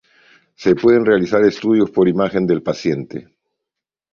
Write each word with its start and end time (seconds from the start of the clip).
Se 0.55 0.73
pueden 0.75 1.05
realizar 1.05 1.43
estudios 1.45 1.91
por 1.91 2.07
imagen 2.09 2.47
del 2.47 2.63
paciente. 2.63 3.35